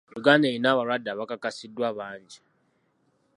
[0.19, 2.39] Uganda erina abalwadde abakakasiddwa bangi.